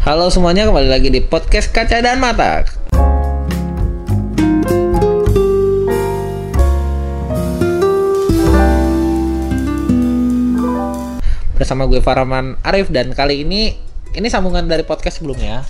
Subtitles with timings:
[0.00, 2.64] Halo semuanya, kembali lagi di podcast Kaca dan Mata.
[11.52, 13.76] Bersama gue Faraman Arif dan kali ini
[14.16, 15.68] ini sambungan dari podcast sebelumnya.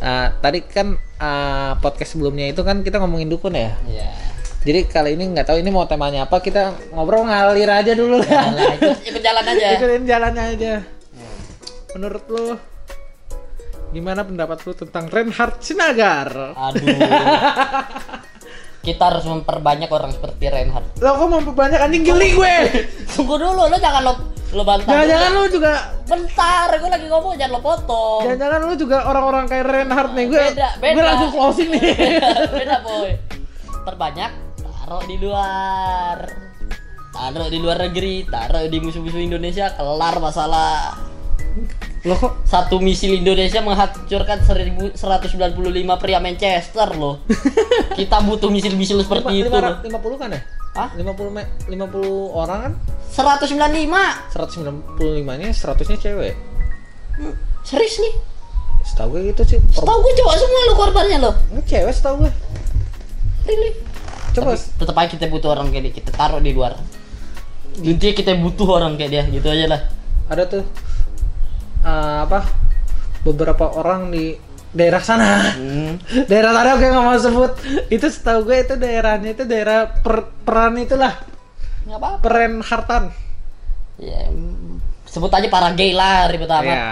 [0.00, 3.76] Uh, tadi kan uh, podcast sebelumnya itu kan kita ngomongin dukun ya.
[3.84, 4.16] Iya.
[4.64, 8.48] Jadi kali ini nggak tahu ini mau temanya apa kita ngobrol ngalir aja dulu ya.
[8.48, 9.66] Alah, ikut, ikut jalan aja.
[9.76, 10.74] Ikutin jalannya aja.
[11.92, 12.71] Menurut lo
[13.92, 16.56] gimana pendapat lo tentang Reinhard Sinagar?
[16.56, 16.82] Aduh.
[18.82, 20.98] Kita harus memperbanyak orang seperti Reinhard.
[20.98, 22.56] Lo kok mau banyak anjing geli gue?
[23.14, 24.12] Tunggu dulu, lo jangan lo
[24.52, 24.90] lo bantah.
[24.90, 25.44] Jangan-jangan dulu.
[25.46, 28.20] lo juga Bentar, gue lagi ngomong jangan lo potong.
[28.26, 30.44] Jangan-jangan lo juga orang-orang kayak Reinhard nih gue.
[30.50, 30.94] Beda, beda.
[30.98, 31.82] Gue langsung closing nih.
[32.58, 33.12] Beda boy.
[33.86, 36.18] Perbanyak, taruh di luar.
[37.12, 40.96] Taruh di luar negeri, taruh di musuh-musuh Indonesia, kelar masalah.
[42.02, 44.98] Lo kok Satu misil Indonesia menghancurkan 1195
[46.02, 47.22] pria Manchester loh.
[47.98, 49.78] Kita butuh misil-misil seperti itu loh.
[49.78, 50.40] 50 kan ya?
[50.72, 50.88] Hah?
[50.96, 51.04] 50
[51.36, 51.78] me 50
[52.32, 52.72] orang kan
[53.12, 53.54] 195.
[54.32, 56.34] 195 nya 100 nya cewek.
[57.20, 58.14] Hmm, Serius nih?
[58.82, 59.58] Setahu gue gitu sih.
[59.70, 61.30] Setahu gue cowok semua lo korbannya lo.
[61.54, 62.32] Enggak cewek setahu gue.
[63.46, 63.72] Really?
[64.32, 65.94] Coba Tapi tetap aja kita butuh orang kayak dia.
[66.02, 66.74] Kita taruh di luar.
[67.84, 69.82] Intinya kita butuh orang kayak dia, gitu aja lah.
[70.32, 70.64] ada tuh
[71.82, 72.40] eh, apa
[73.22, 74.34] beberapa orang di
[74.68, 76.00] daerah sana Hmm.
[76.30, 77.52] daerah sana gue nggak mau sebut
[77.88, 81.12] itu setahu gue itu daerahnya itu daerah per, peran itulah
[81.82, 82.18] Nggak apa-apa.
[82.20, 83.04] peren hartan
[83.94, 84.26] Ya,
[85.04, 86.64] sebut aja para gay lah ribet amat.
[86.64, 86.84] ya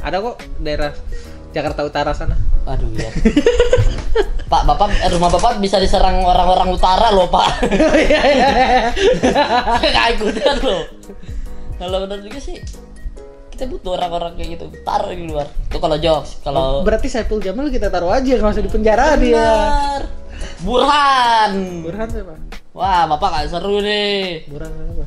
[0.00, 0.92] ada kok daerah
[1.50, 3.10] Jakarta Utara sana Aduh ya.
[4.46, 7.48] Pak, Bapak eh, rumah Bapak bisa diserang orang-orang utara loh, Pak.
[7.98, 8.48] iya iya
[9.76, 10.82] Nggak ikutan loh.
[11.74, 12.62] Kalau benar juga sih
[13.54, 14.66] kita butuh orang-orang kayak gitu.
[14.82, 15.46] Taruh di luar.
[15.64, 19.50] Itu kalau jokes, kalau berarti Saiful Jamal kita taruh aja nggak usah di penjara dia.
[20.60, 21.52] Burhan.
[21.82, 22.34] Burhan siapa
[22.74, 24.50] Wah, Bapak gak seru nih.
[24.50, 25.04] Burhan siapa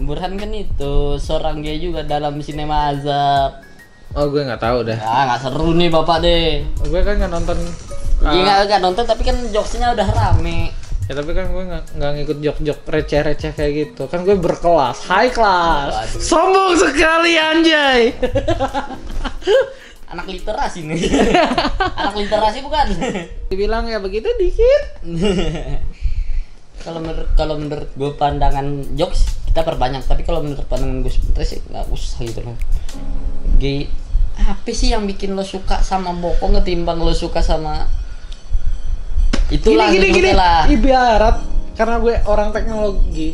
[0.00, 3.60] Burhan kan itu seorang gay juga dalam sinema azab.
[4.10, 6.64] oh gue nggak tahu dah Ah, gak seru nih Bapak deh.
[6.80, 7.58] gue kan nggak nonton
[8.20, 10.72] Iya nggak nggak nonton tapi kan jokesnya udah rame.
[11.10, 15.26] Ya tapi kan gue nggak nggak ngikut jok-jok receh-receh kayak gitu kan gue berkelas high
[15.34, 16.22] class Waduh.
[16.22, 18.02] sombong sekali anjay
[20.10, 21.06] Anak literasi nih.
[22.02, 22.86] Anak literasi bukan?
[23.50, 24.82] dibilang ya begitu dikit
[26.82, 31.46] kalau menurut kalau menurut gue pandangan jokes kita perbanyak tapi kalau menurut pandangan gue sebenarnya
[31.46, 32.56] sih nggak usah gitu loh
[33.58, 33.90] gay
[34.40, 37.84] apa sih yang bikin lo suka sama bokong ketimbang lo suka sama
[39.60, 40.30] itulah gini gini gini.
[40.32, 41.36] sebutnya lah ibarat
[41.76, 43.28] karena gue orang teknologi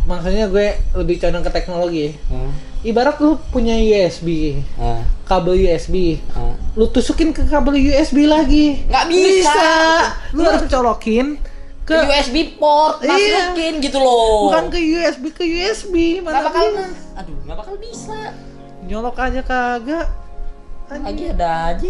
[0.00, 2.06] maksudnya gue lebih condong ke teknologi.
[2.26, 2.52] Hmm.
[2.80, 6.56] ibarat lu punya USB Ah, kabel USB ah.
[6.72, 8.80] lu tusukin ke kabel USB lagi.
[8.88, 9.60] Nggak bisa,
[10.32, 11.36] lu harus colokin
[11.84, 13.52] ke ke USB port Iya.
[13.52, 14.48] masukin gitu loh.
[14.48, 16.84] Bukan ke USB ke USB nggak mana bakal bisa.
[17.14, 18.18] aduh nggak bakal bisa.
[18.88, 20.06] Nyolok aja kagak
[20.92, 21.86] lagi ada aja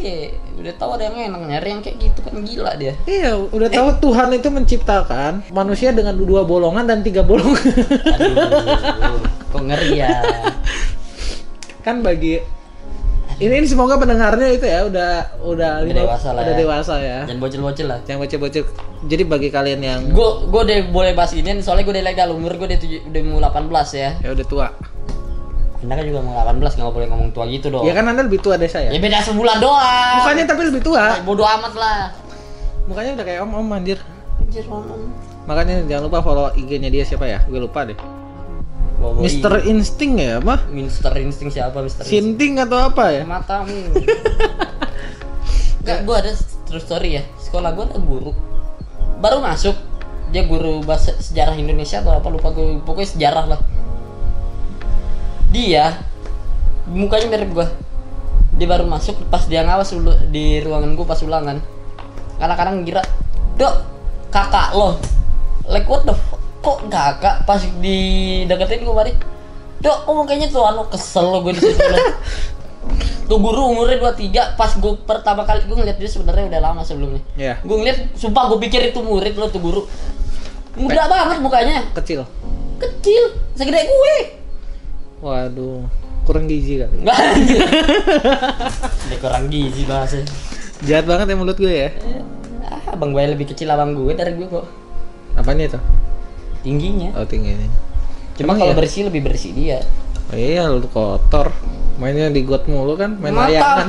[0.54, 3.88] udah tahu ada yang enak nyari yang kayak gitu kan gila dia Iya, udah tahu
[4.02, 7.64] Tuhan itu menciptakan manusia dengan dua bolongan dan tiga bolongan.
[8.12, 9.16] aduh
[9.50, 10.20] kok ngeri ya
[11.80, 12.44] kan bagi
[13.40, 16.60] ini, ini semoga pendengarnya itu ya udah udah Udah dewasa lah udah ya.
[16.60, 17.18] dewasa ya.
[17.24, 18.62] jangan bocil-bocil lah Jangan bocil-bocil.
[19.00, 22.52] Jadi bagi kalian yang gue gue udah boleh bahas ini soalnya gue udah legal umur
[22.54, 24.68] gue udah, tujuh- udah mau 18 ya ya udah tua.
[25.80, 28.38] Anda kan juga mau 18 nggak boleh ngomong tua gitu dong Ya kan Anda lebih
[28.38, 28.88] tua dari saya.
[28.88, 31.18] ya beda sebulan doang Mukanya tapi lebih tua.
[31.22, 31.98] bodoh amat lah
[32.84, 33.96] Mukanya udah kayak om-om anjir.
[34.36, 35.00] Anjir, ngomong.
[35.46, 37.38] Makanya jangan lupa follow IG-nya dia siapa ya?
[37.46, 37.96] Gue lupa deh.
[38.98, 40.58] Bobo Mister Insting ya apa?
[40.68, 43.22] Mister Insting siapa Mister Insting Sinting atau apa ya?
[43.24, 43.72] matamu
[45.80, 46.30] Enggak, gue ada
[46.68, 48.30] true story ya sekolah gue ada guru
[49.18, 49.74] baru masuk
[50.28, 53.60] dia guru bahasa sejarah Indonesia atau apa lupa gue pokoknya sejarah lah
[55.50, 55.98] dia
[56.90, 57.68] mukanya mirip gue
[58.58, 61.56] dia baru masuk pas dia ngawas dulu di ruangan gue pas ulangan.
[62.36, 63.02] Kadang-kadang kira
[63.56, 63.74] dok
[64.28, 65.00] kakak lo.
[65.64, 66.40] Like what the fuck?
[66.60, 69.12] kok kakak pas dideketin gue mari?
[69.80, 72.04] Dok kok mukanya tuh anu kesel lo gue di situ loh.
[73.32, 77.24] tuh guru umurnya 23 pas gue pertama kali gue ngeliat dia sebenarnya udah lama sebelumnya.
[77.40, 79.88] Ya, gue ngeliat sumpah gue pikir itu murid lo tuh guru.
[80.76, 81.80] Muda banget mukanya.
[81.96, 82.28] Kecil.
[82.80, 84.39] kecil segede gue
[85.20, 85.84] Waduh,
[86.24, 87.60] kurang gizi enggak anjir
[89.08, 90.24] Dia kurang gizi bahasa
[90.80, 91.90] Jahat banget ya mulut gue ya.
[92.64, 94.64] ah, abang gue lebih kecil abang gue dari gue kok
[95.34, 95.80] Apanya itu?
[96.60, 97.68] tingginya Oh tinggi ini.
[98.34, 98.78] cuma Emang kalau iya?
[98.80, 99.80] bersih lebih bersih dia
[100.26, 101.50] Oh iya lu kotor.
[101.98, 103.50] Mainnya di got mulu kan, main Mata.
[103.50, 103.88] layangan.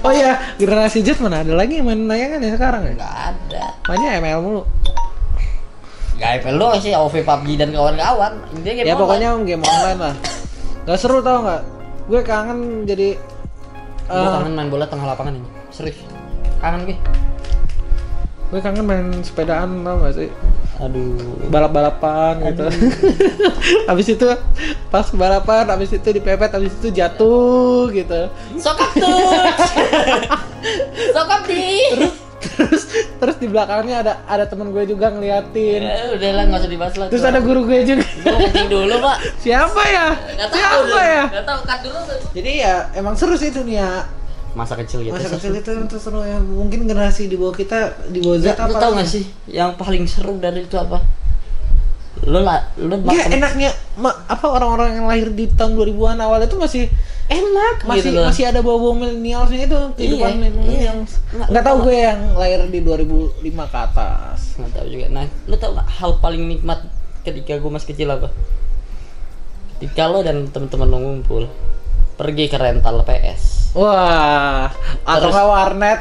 [0.00, 2.94] Oh iya, generasi Z mana ada lagi yang main layangan ya sekarang ya?
[2.94, 3.64] Nggak ada.
[3.84, 4.62] Mainnya ML mulu.
[6.24, 8.32] IPL doang sih, OV PUBG dan kawan-kawan.
[8.56, 9.02] Intinya game ya online.
[9.04, 10.14] pokoknya game online lah.
[10.84, 11.62] Gak seru tau nggak?
[12.04, 13.16] Gue kangen jadi
[14.04, 15.48] Gue eh, kangen main bola tengah lapangan ini.
[15.72, 16.00] Serius.
[16.60, 16.98] Kangen gue.
[18.52, 20.30] gue kangen main sepedaan tau gak sih?
[20.82, 21.38] Aduh.
[21.54, 22.66] balap-balapan gitu.
[23.86, 24.26] habis itu
[24.90, 28.26] pas balapan, habis itu dipepet, habis itu jatuh gitu.
[28.58, 29.46] Sokap tuh.
[31.14, 31.78] Sokap di.
[31.94, 32.23] Terus
[33.20, 35.80] terus di belakangnya ada ada temen gue juga ngeliatin.
[35.82, 37.06] Ya, udah lah nggak usah dibahas lah.
[37.08, 38.06] Terus ada guru gue juga.
[38.06, 39.16] Gue kencing dulu pak.
[39.44, 40.06] Siapa ya?
[40.36, 40.58] Gak tahu.
[40.60, 41.24] Siapa ya?
[41.32, 41.58] Gak tahu.
[41.64, 42.00] Cut dulu.
[42.34, 43.90] Jadi ya emang seru sih itu nih ya.
[44.54, 45.14] Masa kecil gitu.
[45.14, 46.38] Masa kecil itu itu seru ya.
[46.38, 48.70] Mungkin generasi di bawah kita di bawah Z Ya, apa?
[48.70, 51.02] lu tau gak sih yang paling seru dari itu apa?
[52.24, 56.56] Lu lah, lu Ya enaknya ma- apa orang-orang yang lahir di tahun 2000-an awal itu
[56.56, 56.84] masih
[57.24, 58.24] enak masih gitu loh.
[58.26, 60.68] masih ada bau-bau milenialsnya itu kehidupan Iya, milenial.
[60.70, 60.92] iya.
[61.46, 64.38] Nggak tahu gue yang lahir di 2005 ke atas.
[64.56, 65.06] Nggak tahu juga.
[65.10, 66.80] Nah, lu tau gak hal paling nikmat
[67.22, 68.28] ketika gue masih kecil apa?
[69.74, 71.44] Ketika lo dan teman-teman lo ngumpul
[72.14, 73.74] pergi ke rental PS.
[73.74, 74.70] Wah,
[75.02, 76.00] atau nggak warnet?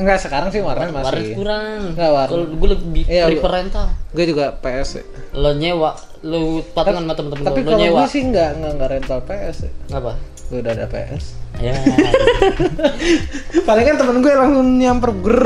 [0.00, 1.36] Enggak sekarang sih warnet Warnet masih.
[1.36, 1.92] kurang.
[1.92, 2.32] Nggak, warnet.
[2.32, 3.86] Kalau gue lebih Iya, prefer rental.
[4.16, 4.90] Gue juga PS.
[5.36, 5.92] Lo nyewa,
[6.24, 9.56] lo patungan sama temen-temen Tapi lo, lo kalau gue sih nggak nggak nggak rental PS.
[9.92, 10.12] Apa?
[10.48, 11.24] Gue udah ada PS.
[11.60, 11.76] Ya.
[13.68, 15.44] Paling kan temen gue langsung nyamper ger.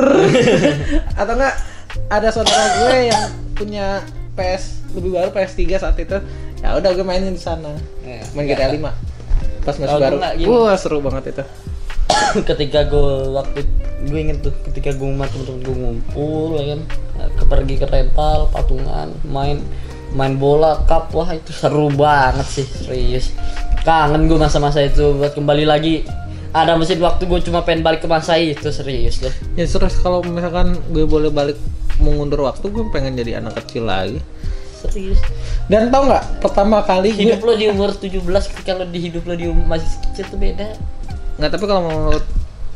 [1.20, 1.54] atau enggak
[2.06, 3.24] ada saudara gue yang
[3.54, 3.86] punya
[4.34, 6.18] PS lebih baru PS3 saat itu.
[6.62, 7.74] Ya udah gue mainin di sana.
[8.06, 9.13] Ya, Main GTA 5.
[9.64, 10.16] Pas masih baru.
[10.20, 10.48] nggak gini.
[10.48, 11.44] Wah, seru banget itu.
[12.48, 13.60] ketika gue waktu
[14.04, 16.80] gue inget tuh ketika gue sama temen-temen gue ngumpul ya kan
[17.40, 19.64] ke pergi ke rental patungan main
[20.12, 23.32] main bola cup wah itu seru banget sih serius
[23.82, 26.04] kangen gue masa-masa itu buat kembali lagi
[26.54, 30.20] ada mesin waktu gue cuma pengen balik ke masa itu serius deh Ya terus kalau
[30.22, 31.58] misalkan gue boleh balik
[32.02, 34.18] mengundur waktu, gue pengen jadi anak kecil lagi.
[34.84, 35.20] Serius
[35.70, 39.24] Dan tau nggak pertama kali gue hidup lo di umur 17 ketika lo di hidup
[39.24, 40.76] lo di masih kecil tuh beda
[41.40, 42.24] nggak tapi kalau menurut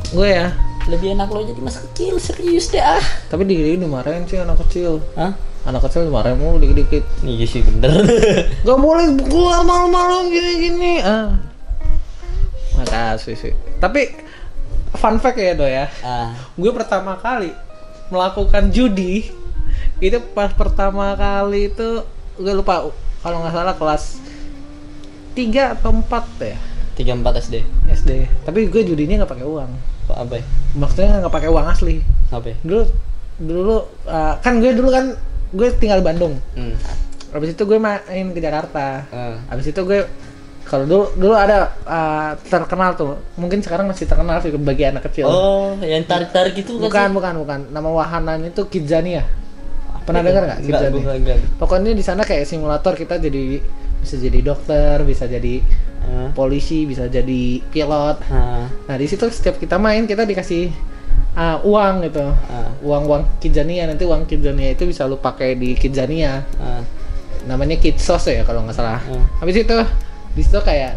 [0.08, 0.55] gue ya,
[0.88, 5.05] lebih enak lo jadi masa kecil serius deh ah tapi dikit dimarahin sih anak kecil.
[5.12, 5.37] Hah?
[5.69, 7.05] Anak kecil dimarahin mulu dikit-dikit.
[7.28, 7.93] iya sih bener
[8.66, 11.05] Gak boleh keluar malam-malam gini-gini.
[11.05, 11.37] Ah.
[12.81, 13.52] Makasih sih.
[13.76, 14.16] Tapi
[14.96, 15.93] fun fact ya do ya.
[16.00, 17.52] ah Gue pertama kali
[18.08, 19.28] melakukan judi
[19.98, 22.06] itu pas pertama kali itu
[22.38, 22.86] gue lupa
[23.18, 24.22] kalau nggak salah kelas
[25.34, 26.58] 3 atau 4 ya
[26.98, 27.54] 34 SD
[27.94, 28.10] SD.
[28.42, 29.70] Tapi gue judinya nggak pakai uang.
[30.08, 32.02] apa ya Maksudnya nggak pakai uang asli.
[32.34, 32.82] apa ya Dulu
[33.38, 33.76] dulu
[34.10, 35.14] uh, kan gue dulu kan
[35.54, 36.34] gue tinggal di Bandung.
[36.58, 36.74] hmm.
[37.30, 39.06] Habis itu gue main ke Jakarta.
[39.14, 39.36] Ah.
[39.52, 40.10] Habis itu gue
[40.66, 43.14] kalau dulu dulu ada uh, terkenal tuh.
[43.38, 45.30] Mungkin sekarang masih terkenal sih bagi anak kecil.
[45.30, 47.60] Oh, yang tarik-tarik itu bukan, bukan, bukan.
[47.70, 49.22] Nama wahananya itu Kidzania.
[50.08, 51.38] Pernah dengar nggak enggak.
[51.60, 53.60] Pokoknya di sana kayak simulator kita jadi
[54.00, 55.60] bisa jadi dokter, bisa jadi
[56.08, 56.32] Ah.
[56.32, 58.16] polisi, bisa jadi pilot.
[58.32, 58.64] Ah.
[58.88, 60.72] Nah di situ setiap kita main kita dikasih
[61.37, 62.72] uh, uang gitu, Ah.
[62.81, 66.40] uang uang Kidzania nanti uang Kidzania itu bisa lu pakai di Kidzania.
[66.56, 66.81] Ah.
[67.44, 69.05] Namanya Kidsos ya kalau nggak salah.
[69.05, 69.28] Hmm.
[69.44, 69.76] Habis itu
[70.32, 70.96] di situ kayak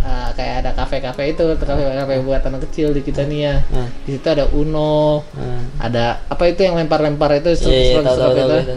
[0.00, 3.60] uh, kayak ada kafe-kafe itu, kafe-kafe buat anak kecil di Kidzania.
[3.70, 3.88] Ah.
[4.02, 5.62] Di situ ada Uno, Ah.
[5.80, 8.76] ada apa itu yang lempar-lempar itu Iya, iya, tahu, tahu, struk-struk tahu, itu,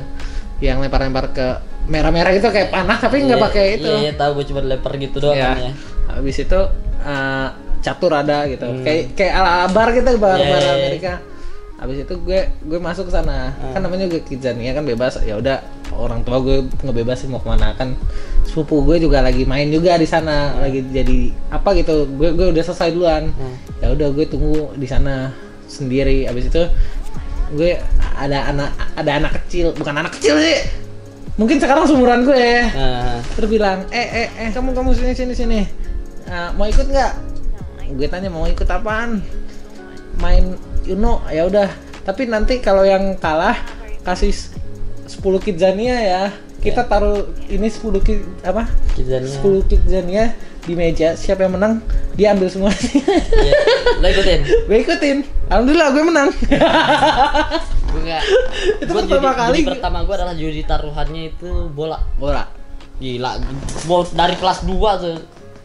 [0.62, 1.48] yang lempar-lempar ke
[1.84, 3.92] merah-merah itu kayak panah tapi nggak Iya, pakai itu.
[3.92, 5.52] Iya, iya, tahu gue cuma lempar gitu doang Ya.
[5.52, 5.72] kan ya.
[6.14, 6.60] Habis itu
[7.04, 7.48] uh,
[7.84, 8.64] catur ada gitu.
[8.80, 10.44] Kayak kayak ala bar gitu bar Hmm.
[10.44, 10.76] Iya, bar iya, iya.
[10.88, 11.14] Amerika.
[11.76, 13.52] Habis itu gue gue masuk ke sana.
[13.60, 13.76] Hmm.
[13.76, 15.20] Kan namanya juga Kidzania kan bebas.
[15.22, 15.60] Ya udah
[15.98, 17.94] orang tua gue ngebebasin mau ke mana kan.
[18.44, 22.06] Sepupu gue juga lagi main juga di sana, lagi jadi apa gitu.
[22.18, 23.30] Gue gue udah selesai duluan.
[23.34, 23.56] Hmm.
[23.82, 25.34] Ya udah gue tunggu di sana
[25.66, 26.26] sendiri.
[26.26, 26.64] Habis itu
[27.54, 27.78] gue
[28.14, 30.60] ada anak ada anak kecil, bukan anak kecil sih.
[31.34, 33.18] Mungkin sekarang seumuran gue ya Ah.
[33.34, 35.60] terus bilang eh eh eh kamu kamu sini sini sini
[36.30, 37.12] Ah, mau ikut nggak
[37.98, 39.18] gue tanya mau ikut apaan
[40.22, 40.54] main
[40.86, 41.74] Uno ya udah
[42.06, 43.58] tapi nanti kalau yang kalah
[44.06, 44.30] kasih
[45.06, 46.24] 10 kidzania ya
[46.60, 49.28] kita taruh ini 10 kid apa Kizania.
[49.28, 50.24] 10 kidzania
[50.64, 51.84] di meja siapa yang menang
[52.14, 52.72] dia ambil semua
[53.46, 53.56] Iya.
[54.00, 54.42] Lo ikutin?
[54.68, 55.18] gue ikutin
[55.48, 56.30] alhamdulillah gue menang
[57.94, 58.24] Gue enggak.
[58.80, 59.58] Itu pertama kali.
[59.60, 62.02] Judi pertama gue adalah judi taruhannya itu bola.
[62.18, 62.50] bola
[62.98, 63.38] Gila.
[63.86, 65.18] Bo- Dari kelas 2 tuh.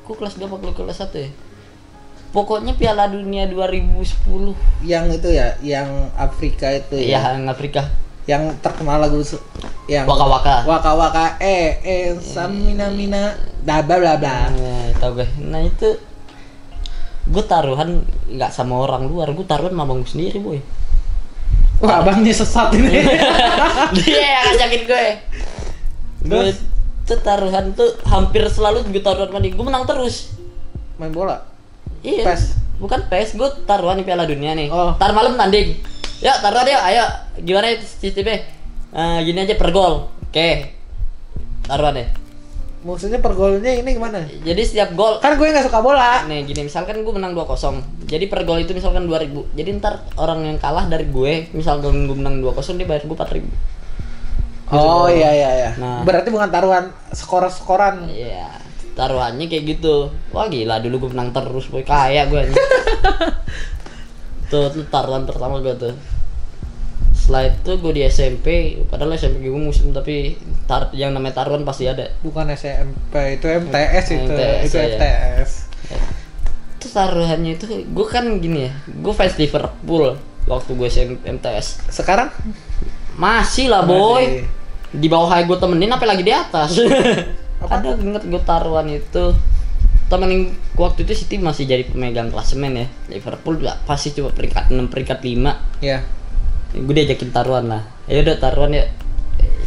[0.04, 1.30] Kok kelas 2 apa kelas 1 ya?
[2.28, 4.52] Pokoknya Piala Dunia 2010
[4.84, 7.88] yang itu ya yang Afrika itu Iya, ya yang Afrika.
[8.28, 9.24] Yang terkenal lagu
[9.88, 10.56] yang Waka Waka.
[10.68, 13.32] waka waka eh eh samina mina
[13.64, 14.52] bla bla bla bla.
[14.52, 15.28] Nah, tahu gue.
[15.48, 15.96] Nah, itu
[17.24, 19.32] gue taruhan nggak sama orang luar.
[19.32, 20.60] Gue taruhan sama abang gue sendiri boy.
[21.80, 23.00] Wah, abangnya sesat ini.
[23.96, 25.04] dia yang ngajakin gue.
[26.28, 26.52] Gue
[27.08, 29.56] tuh taruhan tuh hampir selalu gue taruhan dia.
[29.56, 30.36] Gue menang terus.
[31.00, 31.48] Main bola.
[32.04, 32.28] iya.
[32.28, 32.68] PES?
[32.78, 34.70] bukan pes gue taruhan di piala dunia nih.
[34.70, 34.94] Oh.
[34.94, 35.74] tar malam tanding
[36.18, 37.04] ya taruhan yuk ayo
[37.40, 38.38] gimana ya sistemnya
[38.88, 40.48] Eh, gini aja per gol oke
[41.62, 42.08] taruhan deh
[42.78, 44.22] Maksudnya per golnya ini gimana?
[44.22, 46.22] jadi setiap gol Kan gue nggak suka bola.
[46.24, 50.46] Nih gini misalkan gue menang 2-0 Jadi per gol itu misalkan 2000 Jadi ntar orang
[50.46, 53.16] yang kalah dari gue Misalkan gue menang 2-0 dia bayar gue
[54.70, 55.70] 4000 Oh iya iya iya.
[55.74, 56.06] Nah.
[56.06, 58.06] Berarti bukan taruhan skor-skoran.
[58.06, 58.46] Iya
[58.94, 62.46] Taruhannya kayak gitu Wah gila dulu gue menang terus boy Kaya gue.
[64.48, 65.92] Tuh, tuh taruhan pertama gue tuh
[67.12, 68.46] Setelah itu gue di SMP
[68.88, 74.06] Padahal SMP gue musim tapi tar yang namanya taruhan pasti ada Bukan SMP, itu MTS
[74.08, 74.32] itu.
[74.32, 74.88] MTS, itu iya.
[74.96, 75.50] MTS.
[76.78, 80.14] itu taruhannya itu gue kan gini ya gue fans Liverpool
[80.46, 82.30] waktu gue SM MTS Sekarang?
[83.18, 84.46] masih lah boy Masih.
[84.94, 86.78] di bawah gue temenin apa lagi di atas
[87.74, 89.34] ada inget gue taruhan itu
[90.08, 90.42] temen yang
[90.74, 92.86] waktu itu City masih jadi pemegang klasemen ya.
[93.12, 95.98] Liverpool juga pasti cuma peringkat 6 peringkat 5 Iya.
[96.68, 97.82] gue diajakin taruhan lah.
[98.08, 98.84] Ayo udah taruhan ya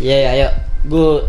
[0.01, 0.48] ya ya ayo.
[0.86, 1.25] Gue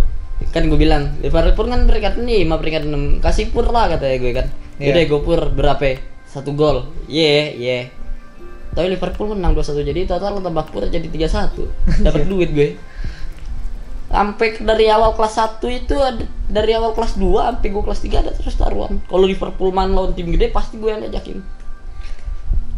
[0.50, 4.46] kan gue bilang Liverpool kan peringkat 5 peringkat 6 kasih pur lah katanya gue kan.
[4.80, 4.92] Iya.
[4.92, 5.40] Yaudah gue pur.
[5.52, 6.88] Berapa satu gol.
[7.08, 8.02] Ye ye
[8.72, 11.60] tapi Liverpool menang 2-1 jadi total tambah pur jadi 3-1
[12.08, 12.68] dapat duit gue
[14.12, 18.12] sampai dari awal kelas 1 itu ada, dari awal kelas 2 sampai gue kelas 3
[18.18, 21.40] ada terus taruhan kalau Liverpool main lawan tim gede pasti gue yang ajakin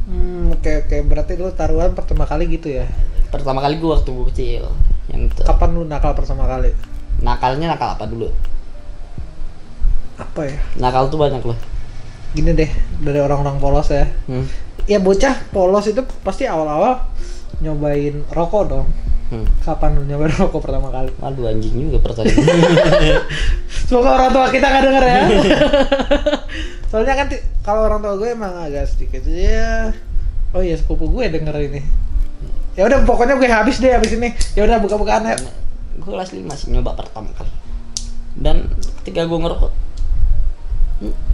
[0.05, 0.97] Hmm, oke oke.
[1.03, 2.85] Berarti lu taruhan pertama kali gitu ya.
[3.33, 4.65] pertama kali gue waktu gue kecil
[5.09, 6.71] yang itu Kapan lu nakal pertama kali?
[7.19, 8.29] nakalnya nakal apa dulu
[10.15, 10.61] Apa ya?
[10.77, 11.57] nakal tuh banyak loh
[12.31, 12.67] Gini deh,
[12.99, 14.05] dari orang-orang polos ya.
[14.29, 14.45] hmm.
[14.85, 17.01] Ya bocah polos itu pasti awal-awal
[17.59, 18.87] nyobain rokok dong.
[19.35, 19.45] Hmm.
[19.67, 21.11] Kapan lu nyobain rokok pertama kali?
[21.19, 22.39] Waduh anjing juga pertanyaan
[23.91, 25.21] Semoga orang tua kita nggak denger ya.
[26.95, 27.27] Soalnya kan
[27.67, 29.91] kalau orang tua gue emang agak sedikit ya.
[30.55, 31.83] Oh iya sepupu gue denger ini.
[32.79, 34.31] Ya udah pokoknya gue habis deh habis ini.
[34.55, 35.37] Ya udah buka-bukaan ya.
[35.95, 37.47] gue kelas 5 sih nyoba pertama kali
[38.35, 38.67] dan
[39.03, 39.71] ketika gue ngerokok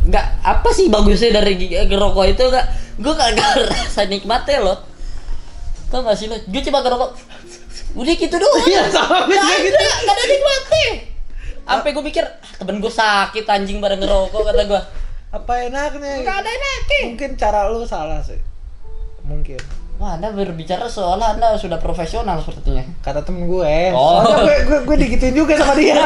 [0.05, 2.67] nggak apa sih bagusnya dari gi- ngerokok itu nggak
[3.01, 4.79] gue gak, gak rasa nikmatnya loh
[5.89, 7.11] tau gak sih lo gue coba ngerokok
[7.93, 9.77] udah gitu doang Iya, sama juga ada, gitu.
[9.77, 10.89] nggak ada nikmatnya
[11.63, 14.83] sampai gue mikir "Ah, temen gue sakit anjing bareng ngerokok kata gue
[15.31, 16.15] Apa enaknya?
[16.21, 18.39] nggak ada enaknya Mungkin cara lu salah sih.
[19.23, 19.63] Mungkin.
[19.95, 23.75] wah anda berbicara seolah anda sudah profesional sepertinya Kata temen gue.
[23.93, 24.19] Oh.
[24.21, 25.95] Soalnya gue, gue, gue digituin juga sama dia.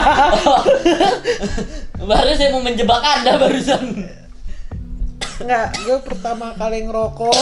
[2.05, 4.05] baru saya mau menjebak anda barusan
[5.37, 7.35] Enggak, gue pertama kali ngerokok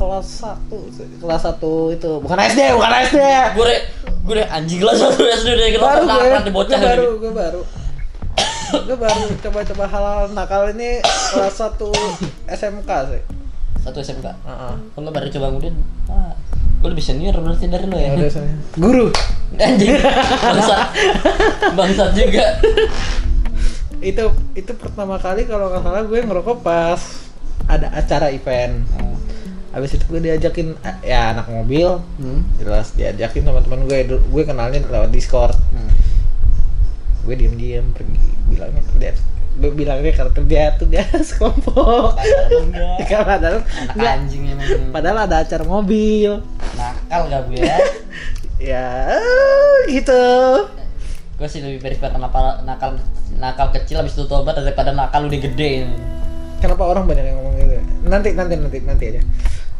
[0.00, 1.06] kelas 1 sih.
[1.20, 1.60] kelas 1
[1.92, 3.18] itu bukan SD bukan SD
[3.52, 3.76] gue re,
[4.24, 7.20] gue re, anjing lah satu SD udah baru kenapa gue di bocah gue baru ini.
[7.20, 7.62] gue baru
[8.70, 11.76] gue baru coba-coba hal nakal ini kelas 1
[12.48, 13.22] SMK sih
[13.80, 14.74] satu SMK Heeh.
[14.96, 15.76] kalau baru coba kemudian
[16.08, 16.32] ah,
[16.80, 18.28] gue lebih senior berarti dari lo ya Ya.
[18.80, 19.12] Guru.
[19.60, 20.00] anjing
[20.40, 20.80] bangsat
[21.76, 22.46] bangsat juga
[24.00, 26.96] Itu itu pertama kali kalau nggak salah gue ngerokok pas
[27.68, 28.80] ada acara event.
[29.70, 32.58] Habis itu gue diajakin eh, ya anak mobil, hmm.
[32.58, 35.54] jelas diajakin teman-teman gue gue kenalnya lewat Discord.
[35.70, 35.90] Hmm.
[37.22, 38.18] Gue diem-diem pergi
[38.50, 39.14] bilangnya kerja
[39.60, 42.16] gue bilangnya kerja tugas kelompok.
[42.16, 43.56] Padahal padahal
[43.92, 44.12] enggak.
[44.16, 46.40] anjing emang Padahal ada acara mobil.
[46.78, 47.76] nakal gak gue ya
[48.72, 48.88] Ya
[49.88, 50.22] gitu.
[51.40, 53.00] gue sih lebih prefer nakal nakal
[53.40, 55.88] nakal kecil habis itu tobat daripada nakal udah gede
[56.60, 57.76] Kenapa orang banyak yang ngomong gitu?
[58.04, 59.22] Nanti nanti nanti nanti aja.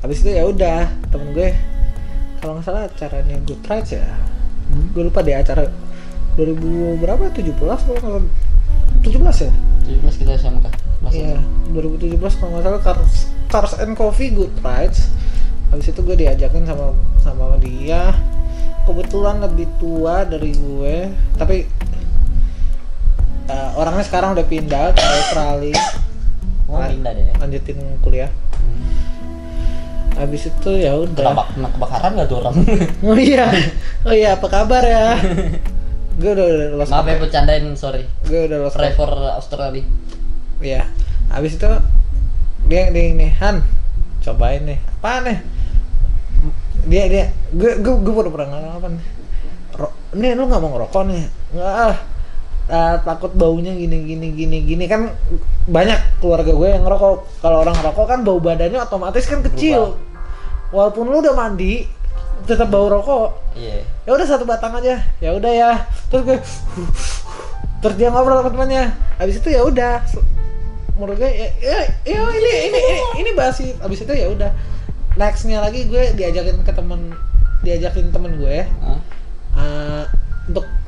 [0.01, 1.53] Habis itu ya udah temen gue
[2.41, 4.05] kalau nggak salah acaranya Good Rides ya.
[4.97, 5.69] Gue lupa deh acara
[6.41, 7.29] 2000 berapa?
[7.37, 8.23] 17 kalau nggak salah.
[9.05, 9.53] 17 ya?
[9.91, 10.67] 17 kita SMK
[11.11, 11.41] Iya,
[11.73, 13.15] 2017 kalau nggak salah Cars,
[13.49, 15.09] Cars and Coffee Good Rides.
[15.73, 16.93] Habis itu gue diajakin sama
[17.25, 18.13] sama dia.
[18.85, 21.09] Kebetulan lebih tua dari gue,
[21.41, 21.65] tapi
[23.49, 25.81] eh, orangnya sekarang udah pindah ke Australia.
[26.71, 27.35] Oh, pindah deh.
[27.43, 28.31] Lanjutin kuliah.
[30.15, 31.25] Habis itu ya udah.
[31.33, 32.55] Kenapa kena kebakaran gak tuh orang?
[33.09, 33.47] Oh iya.
[34.07, 35.19] Oh iya, apa kabar ya?
[36.21, 38.05] gue udah, udah lost Maaf ya bercandain sorry.
[38.29, 39.83] Gue udah lost Pray for Australia.
[40.61, 40.87] Iya.
[41.33, 41.71] Habis itu
[42.69, 43.65] dia dia ini Han
[44.21, 44.79] cobain nih.
[45.01, 45.39] Apaan nih?
[46.87, 49.01] Dia dia gue gue gue baru pernah ngalaman.
[49.75, 51.23] Ro, nih lu nggak mau ngerokok nih?
[51.57, 51.75] Nggak
[52.71, 54.85] eh, takut baunya gini gini gini gini.
[54.87, 55.11] Kan
[55.67, 57.43] banyak keluarga gue yang ngerokok.
[57.43, 59.99] Kalau orang ngerokok kan bau badannya otomatis kan kecil.
[60.71, 61.85] Walaupun lu udah mandi
[62.47, 63.53] tetap bau rokok.
[63.59, 63.85] Iya.
[64.07, 65.03] ya udah satu batang aja.
[65.19, 65.71] Ya udah ya.
[66.09, 66.39] Terus gue
[67.81, 70.01] terus dia ngobrol sama temannya habis itu ya udah.
[70.95, 73.75] Menurut gue ya, ya, ya ini ini ini ini basi.
[73.83, 74.51] Habis itu ya udah.
[75.19, 77.13] Nextnya lagi gue diajakin ke temen
[77.67, 78.65] diajakin temen gue.
[78.65, 79.01] Hah?
[79.57, 80.20] eh, untuk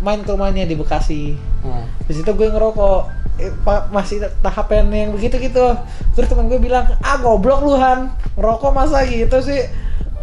[0.02, 1.38] main ke rumahnya di Bekasi.
[1.62, 1.86] Hah.
[2.10, 3.22] di situ gue ngerokok.
[3.40, 3.48] Eh,
[3.88, 5.72] masih tahapan yang begitu gitu
[6.12, 8.10] terus teman gue bilang ah goblok lu Han.
[8.36, 9.62] Ngerokok masa gitu sih?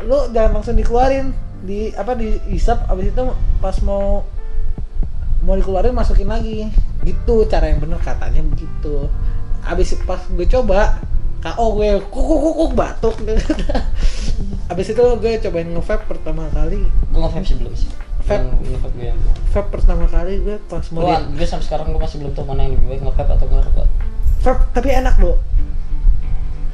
[0.05, 1.31] Lu jangan langsung dikeluarin.
[1.63, 2.85] Di apa di isap.
[2.91, 3.23] Abis itu
[3.63, 4.27] pas mau
[5.41, 6.67] mau dikeluarin masukin lagi.
[7.01, 9.07] Gitu cara yang bener katanya begitu.
[9.63, 10.99] Abis pas gue coba
[11.39, 13.15] KO gue kuk kuk kuk, kuk batuk.
[14.71, 16.83] Abis itu gue cobain nge-vape pertama kali.
[17.09, 18.08] Gue nge-vape sih belum sih.
[18.29, 18.45] Vape.
[18.61, 19.09] Gue
[19.49, 22.45] vape pertama kali gue pas mau Gue, lihat gue sampai sekarang gue masih belum tahu
[22.45, 23.87] mana yang lebih baik nge-vape atau ngerokok.
[24.39, 25.37] vape tapi enak loh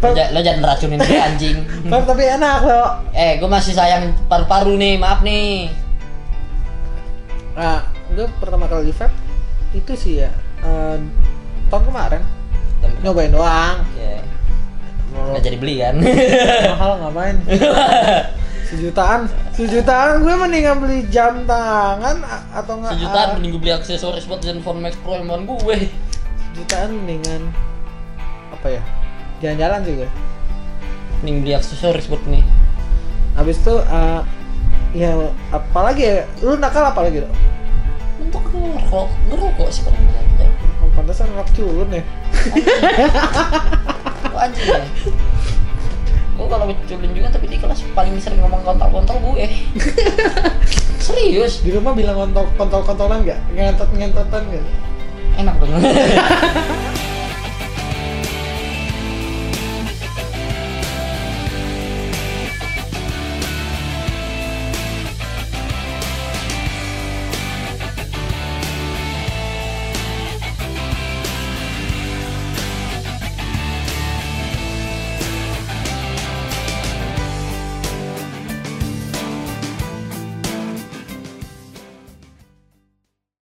[0.03, 1.57] Lo, lo jangan racunin dia anjing.
[1.87, 5.71] vape tapi enak loh eh, gue masih sayang paru-paru nih, maaf nih.
[7.55, 9.15] Nah, gue pertama kali vape
[9.71, 10.31] itu sih ya
[10.61, 10.99] eh,
[11.71, 12.21] tahun kemarin
[13.01, 13.79] nyobain doang.
[15.15, 15.95] Mau nggak jadi beli kan?
[16.75, 17.35] mahal ngapain?
[18.65, 22.17] Sejutaan, sejutaan gue mendingan beli jam tangan
[22.49, 22.97] atau enggak?
[22.97, 25.77] Sejutaan mending gue beli aksesoris buat Zenfone Max Pro yang gue.
[26.49, 27.53] Sejutaan mendingan
[28.49, 28.81] apa ya?
[29.45, 30.09] Jalan-jalan sih gue.
[31.21, 32.41] Mending beli aksesoris buat nih.
[33.37, 34.21] Habis itu eh,
[34.97, 35.13] ya
[35.53, 36.15] apalagi ya?
[36.41, 37.35] Lu nakal apa lagi dong?
[38.17, 40.49] Untuk ngerokok, ngerokok sih banyak.
[40.81, 42.03] Oh, pantesan anak culun ya.
[44.33, 44.81] Anjing ya.
[46.45, 49.49] Gue kalau culun juga tapi di kelas paling sering ngomong kontol-kontol gue.
[51.01, 53.41] Serius, Di rumah bilang kontol kontol kontolan nggak?
[53.57, 54.65] Ngentot ngentotan nggak?
[55.41, 55.73] enak dong.